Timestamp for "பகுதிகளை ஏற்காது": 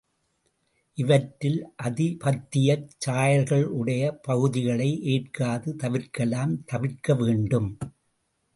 4.21-5.75